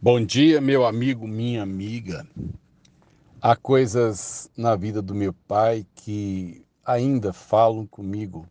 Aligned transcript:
Bom 0.00 0.24
dia, 0.24 0.60
meu 0.60 0.86
amigo, 0.86 1.26
minha 1.26 1.60
amiga. 1.60 2.24
Há 3.42 3.56
coisas 3.56 4.48
na 4.56 4.76
vida 4.76 5.02
do 5.02 5.12
meu 5.12 5.32
pai 5.32 5.84
que 5.96 6.64
ainda 6.86 7.32
falam 7.32 7.84
comigo, 7.84 8.46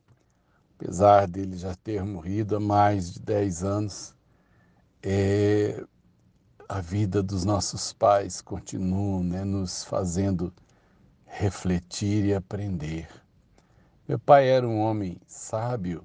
apesar 0.75 1.25
dele 1.25 1.55
já 1.55 1.73
ter 1.73 2.03
morrido 2.03 2.57
há 2.57 2.59
mais 2.59 3.13
de 3.13 3.21
10 3.21 3.63
anos. 3.63 4.13
É, 5.01 5.81
a 6.67 6.81
vida 6.81 7.23
dos 7.23 7.45
nossos 7.45 7.93
pais 7.93 8.41
continua 8.41 9.23
né, 9.23 9.45
nos 9.45 9.85
fazendo 9.85 10.53
refletir 11.25 12.25
e 12.25 12.33
aprender. 12.33 13.07
Meu 14.05 14.19
pai 14.19 14.49
era 14.49 14.67
um 14.67 14.79
homem 14.79 15.17
sábio, 15.25 16.03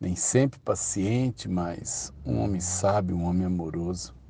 nem 0.00 0.16
sempre 0.16 0.58
paciente, 0.58 1.48
mas 1.48 2.12
um 2.26 2.40
homem 2.40 2.60
sábio, 2.60 3.16
um 3.16 3.22
homem 3.22 3.46
amoroso. 3.46 4.23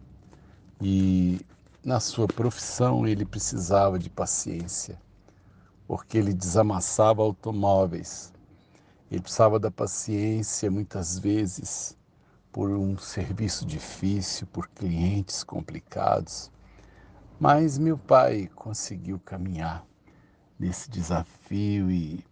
E 0.80 1.40
na 1.84 2.00
sua 2.00 2.26
profissão 2.26 3.06
ele 3.06 3.24
precisava 3.24 3.98
de 3.98 4.10
paciência, 4.10 5.00
porque 5.86 6.18
ele 6.18 6.32
desamassava 6.32 7.22
automóveis. 7.22 8.32
Ele 9.10 9.20
precisava 9.20 9.60
da 9.60 9.70
paciência 9.70 10.70
muitas 10.70 11.18
vezes 11.18 11.96
por 12.50 12.70
um 12.70 12.96
serviço 12.96 13.66
difícil, 13.66 14.46
por 14.46 14.68
clientes 14.68 15.44
complicados. 15.44 16.50
Mas 17.38 17.78
meu 17.78 17.98
pai 17.98 18.48
conseguiu 18.54 19.20
caminhar 19.24 19.84
nesse 20.58 20.88
desafio 20.88 21.90
e 21.90 22.24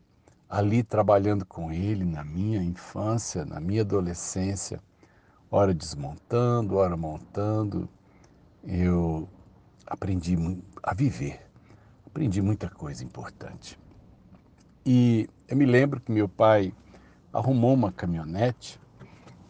ali 0.49 0.83
trabalhando 0.83 1.45
com 1.45 1.73
ele 1.73 2.05
na 2.05 2.23
minha 2.23 2.63
infância, 2.63 3.45
na 3.45 3.59
minha 3.59 3.83
adolescência, 3.83 4.81
ora 5.51 5.75
desmontando, 5.75 6.77
ora 6.77 6.97
montando, 6.97 7.89
eu 8.65 9.29
aprendi 9.87 10.37
a 10.83 10.95
viver, 10.95 11.41
aprendi 12.07 12.41
muita 12.41 12.69
coisa 12.69 13.05
importante. 13.05 13.79
E 14.85 15.29
eu 15.49 15.57
me 15.57 15.65
lembro 15.65 16.01
que 16.01 16.11
meu 16.11 16.29
pai 16.29 16.73
arrumou 17.33 17.75
uma 17.75 17.93
caminhonete 17.93 18.81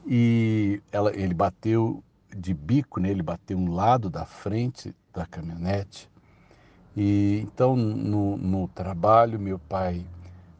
e 0.06 0.82
ela, 0.90 1.14
ele 1.14 1.34
bateu 1.34 2.02
de 2.36 2.54
bico, 2.54 3.00
né? 3.00 3.10
ele 3.10 3.22
bateu 3.22 3.56
um 3.58 3.72
lado 3.72 4.10
da 4.10 4.24
frente 4.24 4.94
da 5.12 5.26
caminhonete. 5.26 6.10
E 6.96 7.40
então 7.42 7.74
no, 7.74 8.36
no 8.36 8.68
trabalho 8.68 9.38
meu 9.40 9.58
pai 9.58 10.04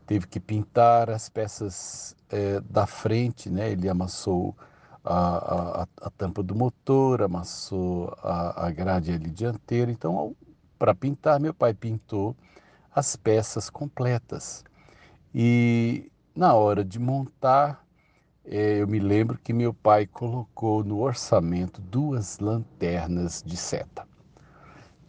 teve 0.06 0.26
que 0.26 0.40
pintar 0.40 1.10
as 1.10 1.28
peças 1.28 2.16
é, 2.30 2.60
da 2.60 2.86
frente, 2.86 3.50
né? 3.50 3.70
ele 3.70 3.88
amassou 3.88 4.56
a, 5.04 5.82
a, 5.82 5.88
a 6.02 6.10
tampa 6.10 6.42
do 6.42 6.54
motor, 6.54 7.22
amassou 7.22 8.14
a, 8.22 8.66
a 8.66 8.70
grade 8.70 9.12
ali 9.12 9.30
dianteira. 9.30 9.90
Então, 9.90 10.36
para 10.78 10.94
pintar, 10.94 11.40
meu 11.40 11.54
pai 11.54 11.74
pintou 11.74 12.36
as 12.94 13.16
peças 13.16 13.70
completas. 13.70 14.64
E 15.34 16.10
na 16.34 16.54
hora 16.54 16.84
de 16.84 16.98
montar, 16.98 17.84
é, 18.44 18.80
eu 18.80 18.88
me 18.88 18.98
lembro 18.98 19.38
que 19.38 19.52
meu 19.52 19.72
pai 19.72 20.06
colocou 20.06 20.82
no 20.84 21.00
orçamento 21.00 21.80
duas 21.80 22.38
lanternas 22.38 23.42
de 23.44 23.56
seta. 23.56 24.06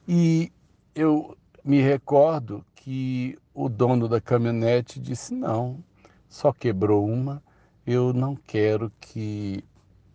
E 0.08 0.52
eu 0.94 1.38
me 1.64 1.82
recordo 1.82 2.64
que 2.76 3.38
o 3.54 3.70
dono 3.70 4.08
da 4.08 4.20
caminhonete 4.20 5.00
disse: 5.00 5.34
não, 5.34 5.84
só 6.30 6.52
quebrou 6.52 7.06
uma, 7.08 7.42
eu 7.86 8.14
não 8.14 8.36
quero 8.36 8.92
que 9.00 9.64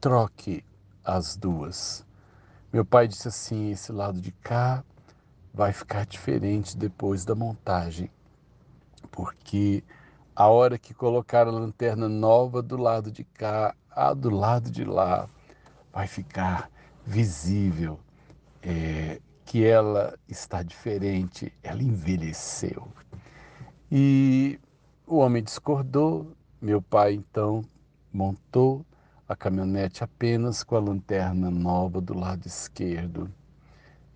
troque 0.00 0.64
as 1.04 1.36
duas. 1.36 2.04
Meu 2.72 2.84
pai 2.84 3.08
disse 3.08 3.28
assim: 3.28 3.70
esse 3.70 3.92
lado 3.92 4.20
de 4.20 4.32
cá 4.32 4.84
vai 5.52 5.72
ficar 5.72 6.06
diferente 6.06 6.76
depois 6.76 7.24
da 7.24 7.34
montagem, 7.34 8.10
porque 9.10 9.82
a 10.36 10.46
hora 10.46 10.78
que 10.78 10.94
colocar 10.94 11.48
a 11.48 11.50
lanterna 11.50 12.08
nova 12.08 12.62
do 12.62 12.76
lado 12.76 13.10
de 13.10 13.24
cá, 13.24 13.74
a 13.90 14.14
do 14.14 14.30
lado 14.30 14.70
de 14.70 14.84
lá, 14.84 15.28
vai 15.92 16.06
ficar 16.06 16.70
visível 17.04 17.98
é, 18.62 19.20
que 19.44 19.64
ela 19.64 20.16
está 20.28 20.62
diferente, 20.62 21.52
ela 21.62 21.82
envelheceu. 21.82 22.86
E 23.90 24.60
o 25.06 25.16
homem 25.16 25.42
discordou, 25.42 26.36
meu 26.60 26.82
pai 26.82 27.14
então 27.14 27.64
montou 28.12 28.84
a 29.28 29.36
caminhonete 29.36 30.02
apenas 30.02 30.64
com 30.64 30.74
a 30.74 30.80
lanterna 30.80 31.50
nova 31.50 32.00
do 32.00 32.18
lado 32.18 32.46
esquerdo. 32.46 33.30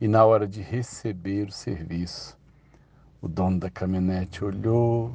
E 0.01 0.09
na 0.09 0.25
hora 0.25 0.49
de 0.49 0.63
receber 0.63 1.49
o 1.49 1.53
serviço, 1.53 2.39
o 3.21 3.29
dono 3.29 3.61
da 3.61 3.69
caminhonete 3.69 4.43
olhou, 4.43 5.13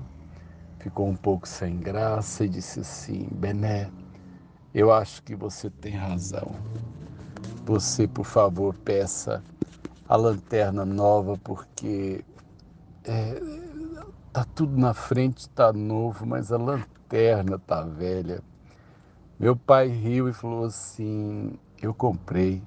ficou 0.77 1.07
um 1.07 1.15
pouco 1.15 1.47
sem 1.47 1.79
graça 1.79 2.45
e 2.45 2.49
disse 2.49 2.81
assim: 2.81 3.27
Bené, 3.31 3.89
eu 4.71 4.93
acho 4.93 5.23
que 5.23 5.35
você 5.35 5.67
tem 5.69 5.93
razão. 5.93 6.51
Você, 7.65 8.07
por 8.07 8.23
favor, 8.25 8.75
peça 8.75 9.43
a 10.07 10.15
lanterna 10.15 10.85
nova, 10.85 11.37
porque 11.43 12.23
é, 13.03 13.41
tá 14.31 14.45
tudo 14.45 14.77
na 14.77 14.93
frente, 14.93 15.49
tá 15.49 15.73
novo, 15.73 16.23
mas 16.23 16.51
a 16.51 16.57
lanterna 16.57 17.57
tá 17.57 17.81
velha. 17.81 18.43
Meu 19.39 19.55
pai 19.55 19.87
riu 19.87 20.27
e 20.27 20.33
falou 20.33 20.65
assim: 20.65 21.59
Eu 21.79 21.93
comprei 21.93 22.63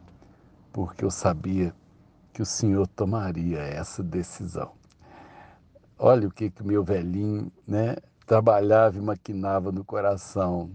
porque 0.72 1.04
eu 1.04 1.10
sabia 1.10 1.74
que 2.32 2.40
o 2.40 2.46
senhor 2.46 2.86
tomaria 2.86 3.58
essa 3.58 4.04
decisão. 4.04 4.70
Olha 5.98 6.28
o 6.28 6.30
que 6.30 6.48
que 6.48 6.62
meu 6.62 6.84
velhinho, 6.84 7.50
né, 7.66 7.96
trabalhava 8.24 8.96
e 8.96 9.00
maquinava 9.00 9.72
no 9.72 9.84
coração, 9.84 10.70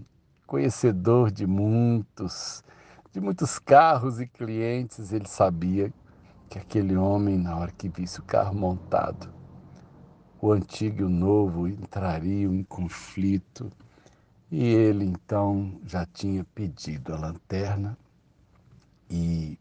conhecedor 0.46 1.30
de 1.30 1.46
muitos, 1.46 2.62
de 3.10 3.18
muitos 3.18 3.58
carros 3.58 4.20
e 4.20 4.26
clientes, 4.26 5.14
ele 5.14 5.26
sabia 5.26 5.90
que 6.50 6.58
aquele 6.58 6.94
homem, 6.94 7.38
na 7.38 7.56
hora 7.56 7.72
que 7.72 7.88
visse 7.88 8.20
o 8.20 8.24
carro 8.24 8.54
montado, 8.54 9.32
o 10.42 10.52
antigo 10.52 11.00
e 11.00 11.04
o 11.04 11.08
novo 11.08 11.66
entrariam 11.66 12.52
em 12.52 12.62
conflito 12.62 13.72
e 14.50 14.64
ele 14.64 15.04
então 15.04 15.80
já 15.84 16.06
tinha 16.06 16.44
pedido 16.54 17.12
a 17.12 17.18
lanterna 17.18 17.98
e 19.10 19.58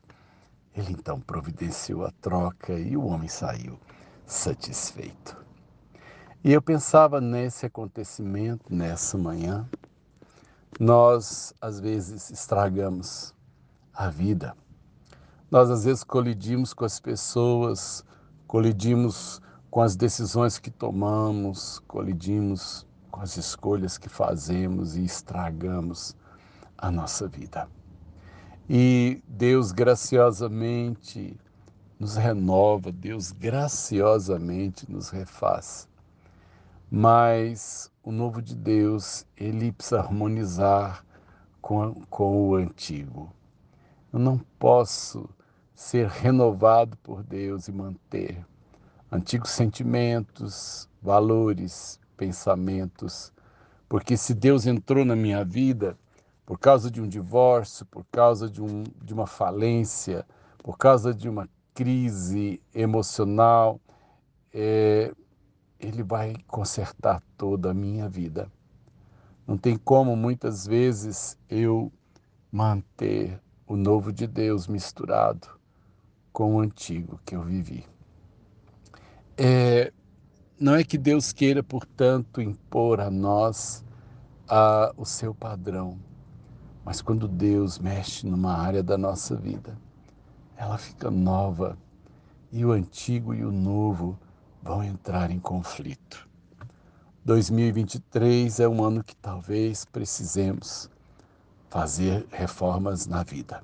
ele 0.75 0.91
então 0.91 1.19
providenciou 1.19 2.05
a 2.05 2.11
troca 2.21 2.73
e 2.73 2.95
o 2.95 3.05
homem 3.05 3.29
saiu 3.29 3.79
satisfeito. 4.25 5.37
E 6.43 6.51
eu 6.51 6.61
pensava 6.61 7.19
nesse 7.19 7.65
acontecimento, 7.65 8.73
nessa 8.73 9.17
manhã. 9.17 9.67
Nós, 10.79 11.53
às 11.59 11.79
vezes, 11.79 12.29
estragamos 12.29 13.33
a 13.93 14.09
vida. 14.09 14.55
Nós, 15.49 15.71
às 15.71 15.85
vezes, 15.85 16.03
colidimos 16.03 16.73
com 16.73 16.85
as 16.85 16.99
pessoas, 16.99 18.03
colidimos 18.45 19.41
com 19.71 19.81
as 19.81 19.95
decisões 19.95 20.59
que 20.59 20.69
tomamos, 20.69 21.79
colidimos 21.87 22.85
com 23.15 23.21
as 23.21 23.37
escolhas 23.37 23.97
que 23.97 24.09
fazemos 24.09 24.97
e 24.97 25.05
estragamos 25.05 26.17
a 26.77 26.91
nossa 26.91 27.29
vida. 27.29 27.65
E 28.69 29.23
Deus 29.25 29.71
graciosamente 29.71 31.39
nos 31.97 32.17
renova, 32.17 32.91
Deus 32.91 33.31
graciosamente 33.31 34.91
nos 34.91 35.09
refaz. 35.09 35.87
Mas 36.91 37.89
o 38.03 38.11
novo 38.11 38.41
de 38.41 38.53
Deus, 38.53 39.25
ele 39.37 39.71
precisa 39.71 40.01
harmonizar 40.01 41.05
com, 41.61 42.03
com 42.09 42.49
o 42.49 42.55
antigo. 42.55 43.31
Eu 44.11 44.19
não 44.19 44.37
posso 44.59 45.29
ser 45.73 46.09
renovado 46.09 46.97
por 46.97 47.23
Deus 47.23 47.69
e 47.69 47.71
manter 47.71 48.45
antigos 49.09 49.51
sentimentos, 49.51 50.89
valores, 51.01 51.97
pensamentos, 52.15 53.31
porque 53.87 54.17
se 54.17 54.33
Deus 54.33 54.65
entrou 54.65 55.05
na 55.05 55.15
minha 55.15 55.43
vida 55.43 55.97
por 56.45 56.59
causa 56.59 56.91
de 56.91 57.01
um 57.01 57.07
divórcio, 57.07 57.85
por 57.87 58.05
causa 58.11 58.49
de, 58.49 58.61
um, 58.61 58.83
de 59.03 59.13
uma 59.13 59.27
falência, 59.27 60.25
por 60.59 60.77
causa 60.77 61.13
de 61.13 61.27
uma 61.27 61.49
crise 61.73 62.61
emocional, 62.73 63.79
é, 64.53 65.11
Ele 65.79 66.03
vai 66.03 66.35
consertar 66.47 67.21
toda 67.37 67.71
a 67.71 67.73
minha 67.73 68.07
vida. 68.07 68.49
Não 69.47 69.57
tem 69.57 69.77
como 69.77 70.15
muitas 70.15 70.65
vezes 70.65 71.37
eu 71.49 71.91
manter 72.51 73.39
o 73.67 73.75
novo 73.75 74.11
de 74.11 74.25
Deus 74.25 74.67
misturado 74.67 75.47
com 76.31 76.55
o 76.55 76.59
antigo 76.59 77.19
que 77.25 77.35
eu 77.35 77.41
vivi. 77.41 77.85
É, 79.37 79.91
não 80.59 80.75
é 80.75 80.83
que 80.83 80.97
Deus 80.97 81.33
queira, 81.33 81.61
portanto, 81.61 82.41
impor 82.41 83.01
a 83.01 83.09
nós 83.09 83.83
a, 84.47 84.93
o 84.95 85.05
seu 85.05 85.33
padrão, 85.33 85.99
mas 86.83 87.01
quando 87.01 87.27
Deus 87.27 87.77
mexe 87.77 88.25
numa 88.25 88.55
área 88.57 88.81
da 88.81 88.97
nossa 88.97 89.35
vida, 89.35 89.77
ela 90.55 90.77
fica 90.77 91.11
nova 91.11 91.77
e 92.51 92.63
o 92.63 92.71
antigo 92.71 93.33
e 93.33 93.43
o 93.43 93.51
novo 93.51 94.17
vão 94.63 94.81
entrar 94.81 95.29
em 95.29 95.39
conflito. 95.39 96.27
2023 97.25 98.59
é 98.59 98.67
um 98.67 98.83
ano 98.83 99.03
que 99.03 99.15
talvez 99.15 99.83
precisemos 99.83 100.89
fazer 101.69 102.25
reformas 102.31 103.07
na 103.07 103.23
vida. 103.23 103.61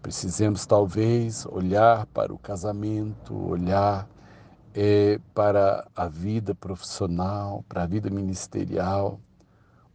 Precisemos 0.00 0.64
talvez 0.64 1.44
olhar 1.44 2.06
para 2.06 2.32
o 2.32 2.38
casamento, 2.38 3.36
olhar 3.36 4.08
é, 4.74 5.18
para 5.34 5.86
a 5.94 6.06
vida 6.06 6.54
profissional, 6.54 7.64
para 7.68 7.82
a 7.82 7.86
vida 7.86 8.08
ministerial, 8.10 9.20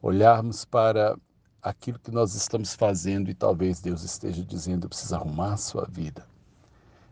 olharmos 0.01 0.65
para 0.65 1.17
aquilo 1.61 1.99
que 1.99 2.11
nós 2.11 2.35
estamos 2.35 2.75
fazendo 2.75 3.29
e 3.29 3.33
talvez 3.33 3.79
Deus 3.79 4.03
esteja 4.03 4.43
dizendo: 4.43 4.89
precisa 4.89 5.17
arrumar 5.17 5.53
a 5.53 5.57
sua 5.57 5.85
vida. 5.89 6.25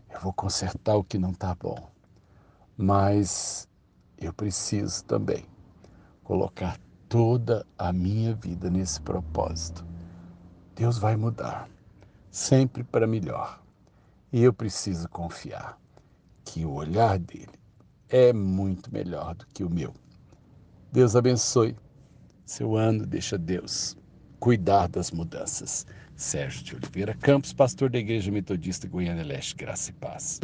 Eu 0.09 0.19
vou 0.19 0.33
consertar 0.33 0.95
o 0.95 1.03
que 1.03 1.17
não 1.17 1.31
está 1.31 1.55
bom, 1.55 1.89
mas 2.77 3.67
eu 4.17 4.33
preciso 4.33 5.03
também 5.05 5.45
colocar 6.23 6.77
toda 7.09 7.65
a 7.77 7.91
minha 7.91 8.33
vida 8.35 8.69
nesse 8.69 9.01
propósito. 9.01 9.85
Deus 10.75 10.97
vai 10.97 11.15
mudar 11.15 11.69
sempre 12.29 12.83
para 12.83 13.05
melhor. 13.05 13.61
E 14.31 14.41
eu 14.41 14.51
preciso 14.51 15.07
confiar 15.09 15.77
que 16.45 16.65
o 16.65 16.73
olhar 16.73 17.17
dele 17.19 17.59
é 18.09 18.31
muito 18.33 18.93
melhor 18.93 19.35
do 19.35 19.45
que 19.47 19.63
o 19.63 19.69
meu. 19.69 19.93
Deus 20.91 21.15
abençoe. 21.15 21.75
Seu 22.45 22.75
ano, 22.75 23.05
deixa 23.05 23.37
Deus 23.37 23.97
cuidar 24.39 24.89
das 24.89 25.09
mudanças. 25.09 25.85
Sérgio 26.15 26.63
de 26.63 26.75
Oliveira 26.75 27.15
Campos, 27.15 27.53
pastor 27.53 27.89
da 27.89 27.97
Igreja 27.97 28.31
Metodista 28.31 28.87
Goiânia 28.87 29.23
Leste, 29.23 29.55
graça 29.55 29.89
e 29.89 29.93
paz. 29.93 30.39